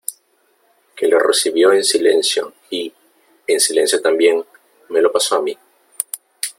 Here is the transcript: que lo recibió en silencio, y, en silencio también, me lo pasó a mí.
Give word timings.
que 0.95 1.07
lo 1.07 1.19
recibió 1.19 1.71
en 1.73 1.83
silencio, 1.83 2.53
y, 2.71 2.91
en 3.45 3.59
silencio 3.59 4.01
también, 4.01 4.43
me 4.89 4.99
lo 4.99 5.11
pasó 5.11 5.35
a 5.35 5.43
mí. 5.43 5.55